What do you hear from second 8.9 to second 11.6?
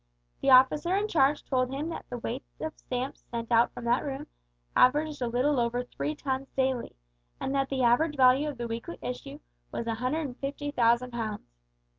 issue was 150,000 pounds.